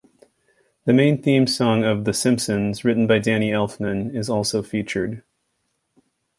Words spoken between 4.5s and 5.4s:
featured.